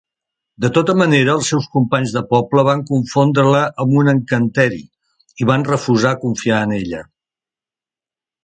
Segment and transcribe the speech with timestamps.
[0.63, 4.83] De tota manera, els seus companys de poble van confondre-la amb un encanteri
[5.45, 7.05] i van refusar confiar en ella.